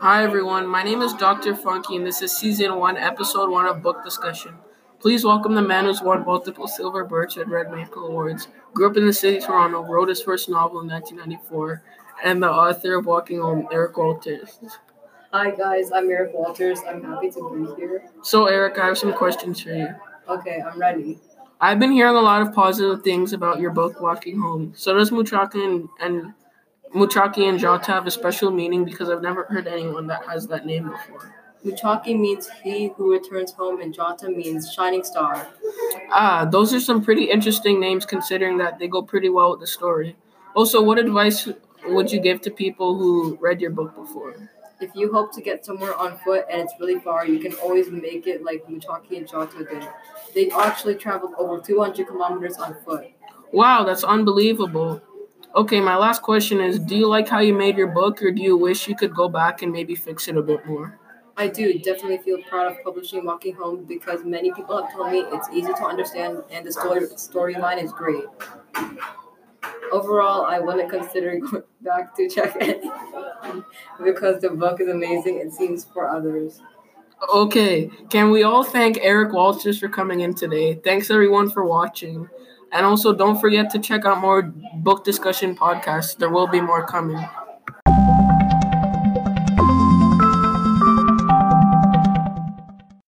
Hi 0.00 0.22
everyone, 0.22 0.66
my 0.66 0.82
name 0.82 1.00
is 1.00 1.14
Dr. 1.14 1.54
Funky 1.54 1.96
and 1.96 2.06
this 2.06 2.20
is 2.20 2.36
season 2.36 2.76
1, 2.76 2.98
episode 2.98 3.48
1 3.48 3.66
of 3.66 3.82
Book 3.82 4.04
Discussion. 4.04 4.54
Please 5.00 5.24
welcome 5.24 5.54
the 5.54 5.62
man 5.62 5.86
who's 5.86 6.02
won 6.02 6.26
multiple 6.26 6.68
Silver 6.68 7.04
Birch 7.04 7.38
and 7.38 7.50
Red 7.50 7.70
Maple 7.70 8.06
Awards, 8.06 8.48
grew 8.74 8.90
up 8.90 8.98
in 8.98 9.06
the 9.06 9.12
city 9.14 9.38
of 9.38 9.44
Toronto, 9.44 9.82
wrote 9.82 10.10
his 10.10 10.20
first 10.20 10.50
novel 10.50 10.80
in 10.80 10.88
1994, 10.88 11.82
and 12.22 12.42
the 12.42 12.50
author 12.50 12.98
of 12.98 13.06
Walking 13.06 13.40
Home, 13.40 13.66
Eric 13.72 13.96
Walters. 13.96 14.58
Hi 15.32 15.50
guys, 15.50 15.90
I'm 15.90 16.10
Eric 16.10 16.34
Walters. 16.34 16.80
I'm 16.86 17.02
happy 17.02 17.30
to 17.30 17.50
be 17.50 17.80
here. 17.80 18.10
So 18.22 18.46
Eric, 18.46 18.78
I 18.78 18.86
have 18.86 18.98
some 18.98 19.14
questions 19.14 19.62
for 19.62 19.70
you. 19.70 19.88
Okay, 20.28 20.60
I'm 20.60 20.78
ready. 20.78 21.18
I've 21.62 21.78
been 21.78 21.92
hearing 21.92 22.16
a 22.16 22.20
lot 22.20 22.42
of 22.42 22.52
positive 22.54 23.02
things 23.02 23.32
about 23.32 23.58
your 23.58 23.70
book 23.70 24.02
Walking 24.02 24.38
Home. 24.38 24.74
So 24.76 24.94
does 24.94 25.10
Muchoki 25.10 25.64
and, 25.64 25.88
and 26.00 26.34
Muchoki 26.94 27.48
and 27.48 27.58
Jata 27.60 27.86
have 27.86 28.06
a 28.06 28.10
special 28.10 28.50
meaning 28.50 28.84
because 28.84 29.10
I've 29.10 29.22
never 29.22 29.44
heard 29.44 29.66
anyone 29.66 30.06
that 30.06 30.24
has 30.26 30.46
that 30.48 30.64
name 30.66 30.90
before. 30.90 31.34
Muchoki 31.64 32.18
means 32.18 32.48
he 32.62 32.88
who 32.96 33.12
returns 33.12 33.52
home, 33.52 33.80
and 33.80 33.94
Jata 33.94 34.34
means 34.34 34.72
shining 34.72 35.04
star. 35.04 35.48
Ah, 36.10 36.46
those 36.50 36.72
are 36.72 36.80
some 36.80 37.02
pretty 37.04 37.24
interesting 37.24 37.80
names 37.80 38.06
considering 38.06 38.58
that 38.58 38.78
they 38.78 38.88
go 38.88 39.02
pretty 39.02 39.28
well 39.28 39.50
with 39.50 39.60
the 39.60 39.66
story. 39.66 40.16
Also, 40.54 40.80
what 40.80 40.98
advice 40.98 41.48
would 41.86 42.10
you 42.10 42.20
give 42.20 42.40
to 42.42 42.50
people 42.50 42.96
who 42.96 43.36
read 43.40 43.60
your 43.60 43.70
book 43.70 43.94
before? 43.94 44.34
If 44.80 44.94
you 44.94 45.12
hope 45.12 45.32
to 45.34 45.40
get 45.40 45.66
somewhere 45.66 45.94
on 45.96 46.18
foot 46.18 46.46
and 46.50 46.62
it's 46.62 46.72
really 46.78 47.00
far, 47.00 47.26
you 47.26 47.40
can 47.40 47.52
always 47.54 47.90
make 47.90 48.28
it 48.28 48.44
like 48.44 48.64
Muchoki 48.66 49.16
and 49.16 49.28
Jata 49.28 49.68
did. 49.68 49.88
They 50.34 50.50
actually 50.52 50.94
traveled 50.94 51.34
over 51.36 51.60
200 51.60 52.06
kilometers 52.06 52.56
on 52.56 52.76
foot. 52.84 53.08
Wow, 53.52 53.82
that's 53.84 54.04
unbelievable. 54.04 55.02
Okay, 55.58 55.80
my 55.80 55.96
last 55.96 56.22
question 56.22 56.60
is 56.60 56.78
Do 56.78 56.96
you 56.96 57.08
like 57.08 57.28
how 57.28 57.40
you 57.40 57.52
made 57.52 57.76
your 57.76 57.88
book, 57.88 58.22
or 58.22 58.30
do 58.30 58.40
you 58.40 58.56
wish 58.56 58.86
you 58.86 58.94
could 58.94 59.12
go 59.12 59.28
back 59.28 59.60
and 59.60 59.72
maybe 59.72 59.96
fix 59.96 60.28
it 60.28 60.36
a 60.36 60.40
bit 60.40 60.64
more? 60.64 60.96
I 61.36 61.48
do 61.48 61.76
definitely 61.80 62.18
feel 62.18 62.40
proud 62.48 62.70
of 62.70 62.84
publishing 62.84 63.24
Walking 63.24 63.56
Home 63.56 63.82
because 63.82 64.24
many 64.24 64.52
people 64.52 64.80
have 64.80 64.92
told 64.92 65.10
me 65.10 65.24
it's 65.32 65.48
easy 65.52 65.72
to 65.72 65.84
understand 65.84 66.44
and 66.52 66.64
the 66.64 66.70
story 66.70 67.00
storyline 67.08 67.82
is 67.82 67.90
great. 67.90 68.22
Overall, 69.90 70.46
I 70.46 70.60
wouldn't 70.60 70.90
consider 70.90 71.36
going 71.50 71.64
back 71.80 72.14
to 72.14 72.28
check 72.28 72.54
it 72.60 72.80
because 74.04 74.40
the 74.40 74.50
book 74.50 74.80
is 74.80 74.86
amazing, 74.86 75.40
it 75.40 75.52
seems, 75.52 75.84
for 75.84 76.08
others. 76.08 76.62
Okay, 77.34 77.90
can 78.10 78.30
we 78.30 78.44
all 78.44 78.62
thank 78.62 78.98
Eric 79.00 79.32
Walters 79.32 79.80
for 79.80 79.88
coming 79.88 80.20
in 80.20 80.34
today? 80.34 80.76
Thanks 80.76 81.10
everyone 81.10 81.50
for 81.50 81.64
watching. 81.64 82.28
And 82.72 82.84
also, 82.86 83.12
don't 83.14 83.40
forget 83.40 83.70
to 83.70 83.78
check 83.78 84.04
out 84.04 84.20
more 84.20 84.42
book 84.42 85.04
discussion 85.04 85.56
podcasts. 85.56 86.16
There 86.16 86.30
will 86.30 86.46
be 86.46 86.60
more 86.60 86.86
coming. 86.86 87.24